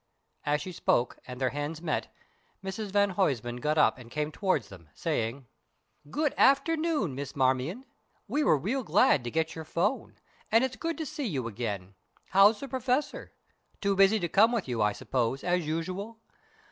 As 0.47 0.61
she 0.63 0.71
spoke, 0.71 1.19
and 1.27 1.39
their 1.39 1.51
hands 1.51 1.79
met, 1.79 2.11
Mrs 2.63 2.87
van 2.89 3.11
Huysman 3.11 3.57
got 3.57 3.77
up 3.77 3.99
and 3.99 4.09
came 4.09 4.31
towards 4.31 4.69
them, 4.69 4.89
saying: 4.95 5.45
"Good 6.09 6.33
afternoon, 6.39 7.13
Miss 7.13 7.35
Marmion. 7.35 7.85
We 8.27 8.43
were 8.43 8.57
real 8.57 8.81
glad 8.81 9.23
to 9.25 9.29
get 9.29 9.53
your 9.53 9.63
'phone, 9.63 10.15
and 10.51 10.63
it's 10.63 10.75
good 10.75 10.97
to 10.97 11.05
see 11.05 11.27
you 11.27 11.47
again. 11.47 11.93
How's 12.29 12.61
the 12.61 12.67
Professor? 12.67 13.31
Too 13.79 13.95
busy 13.95 14.19
to 14.19 14.27
come 14.27 14.51
with 14.51 14.67
you, 14.67 14.81
I 14.81 14.91
suppose, 14.91 15.43
as 15.43 15.67
usual. 15.67 16.17